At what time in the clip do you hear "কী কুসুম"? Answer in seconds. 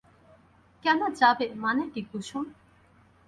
1.93-2.45